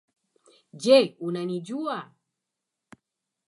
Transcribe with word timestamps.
Je 0.83 0.95
unanijua 1.29 1.99